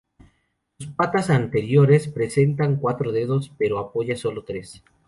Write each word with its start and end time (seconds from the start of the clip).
Sus 0.79 0.87
patas 0.93 1.29
anteriores 1.29 2.07
presentan 2.07 2.77
cuatro 2.77 3.11
dedos, 3.11 3.53
pero 3.59 3.77
apoya 3.77 4.15
solo 4.17 4.43
tres. 4.43 4.83